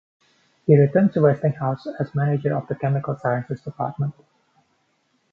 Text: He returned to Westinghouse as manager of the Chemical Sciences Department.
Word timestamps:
He 0.65 0.75
returned 0.75 1.13
to 1.13 1.21
Westinghouse 1.21 1.85
as 1.99 2.15
manager 2.15 2.55
of 2.55 2.65
the 2.67 2.73
Chemical 2.73 3.15
Sciences 3.17 3.61
Department. 3.61 4.15